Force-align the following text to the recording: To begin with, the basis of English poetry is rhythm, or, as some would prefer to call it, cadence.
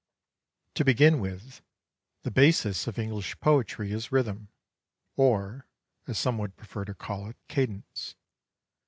To 0.73 0.83
begin 0.83 1.19
with, 1.19 1.61
the 2.23 2.31
basis 2.31 2.87
of 2.87 2.97
English 2.97 3.39
poetry 3.39 3.91
is 3.91 4.11
rhythm, 4.11 4.49
or, 5.15 5.67
as 6.07 6.17
some 6.17 6.39
would 6.39 6.57
prefer 6.57 6.85
to 6.85 6.95
call 6.95 7.27
it, 7.29 7.37
cadence. 7.47 8.15